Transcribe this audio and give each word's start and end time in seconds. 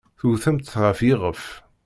Tewtemt-t 0.19 0.77
ɣer 0.81 0.95
yiɣef. 1.07 1.43